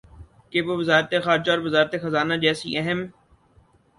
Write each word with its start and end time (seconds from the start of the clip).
کہ 0.51 0.59
وہ 0.65 0.73
وزارت 0.77 1.11
خارجہ 1.25 1.51
اور 1.51 1.61
وزارت 1.65 1.93
خزانہ 2.03 2.33
جیسی 2.43 2.69
اہم 2.77 2.99